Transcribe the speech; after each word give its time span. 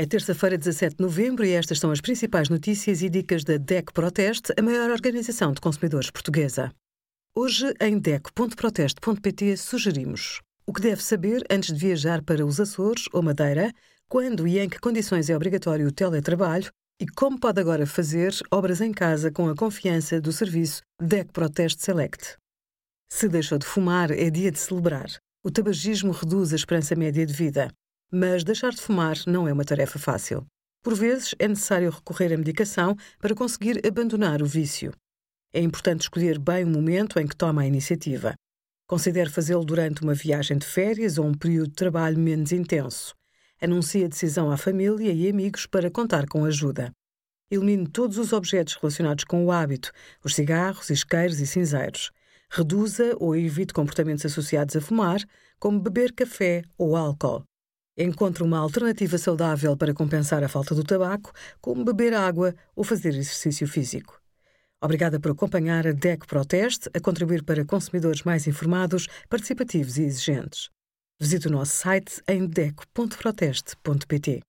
É 0.00 0.06
terça-feira, 0.06 0.56
17 0.56 0.96
de 0.96 1.02
novembro, 1.02 1.44
e 1.44 1.52
estas 1.52 1.78
são 1.78 1.90
as 1.90 2.00
principais 2.00 2.48
notícias 2.48 3.02
e 3.02 3.10
dicas 3.10 3.44
da 3.44 3.58
DEC 3.58 3.92
Proteste, 3.92 4.50
a 4.58 4.62
maior 4.62 4.88
organização 4.88 5.52
de 5.52 5.60
consumidores 5.60 6.10
portuguesa. 6.10 6.72
Hoje, 7.36 7.74
em 7.78 7.98
DEC.proteste.pt, 7.98 9.58
sugerimos 9.58 10.40
o 10.66 10.72
que 10.72 10.80
deve 10.80 11.04
saber 11.04 11.44
antes 11.50 11.74
de 11.74 11.78
viajar 11.78 12.22
para 12.22 12.46
os 12.46 12.58
Açores 12.58 13.10
ou 13.12 13.22
Madeira, 13.22 13.74
quando 14.08 14.48
e 14.48 14.58
em 14.58 14.70
que 14.70 14.80
condições 14.80 15.28
é 15.28 15.36
obrigatório 15.36 15.88
o 15.88 15.92
teletrabalho 15.92 16.70
e 16.98 17.06
como 17.06 17.38
pode 17.38 17.60
agora 17.60 17.84
fazer 17.84 18.34
obras 18.50 18.80
em 18.80 18.92
casa 18.92 19.30
com 19.30 19.50
a 19.50 19.54
confiança 19.54 20.18
do 20.18 20.32
serviço 20.32 20.80
DEC 20.98 21.30
Proteste 21.30 21.82
Select. 21.82 22.38
Se 23.12 23.28
deixou 23.28 23.58
de 23.58 23.66
fumar, 23.66 24.10
é 24.10 24.30
dia 24.30 24.50
de 24.50 24.60
celebrar. 24.60 25.10
O 25.44 25.50
tabagismo 25.50 26.10
reduz 26.10 26.54
a 26.54 26.56
esperança 26.56 26.96
média 26.96 27.26
de 27.26 27.34
vida. 27.34 27.70
Mas 28.12 28.42
deixar 28.42 28.72
de 28.72 28.80
fumar 28.80 29.16
não 29.24 29.46
é 29.46 29.52
uma 29.52 29.64
tarefa 29.64 29.96
fácil. 29.96 30.44
Por 30.82 30.94
vezes 30.94 31.32
é 31.38 31.46
necessário 31.46 31.90
recorrer 31.90 32.32
à 32.32 32.36
medicação 32.36 32.96
para 33.20 33.36
conseguir 33.36 33.86
abandonar 33.86 34.42
o 34.42 34.46
vício. 34.46 34.92
É 35.52 35.60
importante 35.60 36.02
escolher 36.02 36.38
bem 36.38 36.64
o 36.64 36.68
momento 36.68 37.20
em 37.20 37.26
que 37.26 37.36
toma 37.36 37.62
a 37.62 37.66
iniciativa. 37.66 38.34
Considere 38.88 39.30
fazê-lo 39.30 39.64
durante 39.64 40.02
uma 40.02 40.14
viagem 40.14 40.58
de 40.58 40.66
férias 40.66 41.18
ou 41.18 41.26
um 41.26 41.34
período 41.34 41.68
de 41.68 41.76
trabalho 41.76 42.18
menos 42.18 42.50
intenso. 42.50 43.14
Anuncie 43.60 44.04
a 44.04 44.08
decisão 44.08 44.50
à 44.50 44.56
família 44.56 45.12
e 45.12 45.28
amigos 45.28 45.66
para 45.66 45.90
contar 45.90 46.26
com 46.26 46.44
ajuda. 46.44 46.90
Elimine 47.48 47.86
todos 47.86 48.18
os 48.18 48.32
objetos 48.32 48.74
relacionados 48.74 49.22
com 49.22 49.44
o 49.44 49.52
hábito, 49.52 49.92
os 50.24 50.34
cigarros, 50.34 50.90
isqueiros 50.90 51.38
e 51.38 51.46
cinzeiros. 51.46 52.10
Reduza 52.50 53.14
ou 53.20 53.36
evite 53.36 53.72
comportamentos 53.72 54.26
associados 54.26 54.74
a 54.74 54.80
fumar, 54.80 55.20
como 55.60 55.78
beber 55.78 56.12
café 56.12 56.62
ou 56.76 56.96
álcool. 56.96 57.44
Encontre 57.96 58.42
uma 58.42 58.58
alternativa 58.58 59.18
saudável 59.18 59.76
para 59.76 59.92
compensar 59.92 60.42
a 60.42 60.48
falta 60.48 60.74
do 60.74 60.84
tabaco, 60.84 61.32
como 61.60 61.84
beber 61.84 62.14
água 62.14 62.54
ou 62.74 62.84
fazer 62.84 63.10
exercício 63.10 63.66
físico. 63.66 64.20
Obrigada 64.82 65.20
por 65.20 65.32
acompanhar 65.32 65.86
a 65.86 65.92
DEC 65.92 66.26
Proteste 66.26 66.88
a 66.94 67.00
contribuir 67.00 67.44
para 67.44 67.64
consumidores 67.64 68.22
mais 68.22 68.46
informados, 68.46 69.06
participativos 69.28 69.98
e 69.98 70.04
exigentes. 70.04 70.70
Visite 71.20 71.48
o 71.48 71.50
nosso 71.50 71.76
site 71.76 72.22
em 72.26 72.46
deco.proteste.pt. 72.46 74.40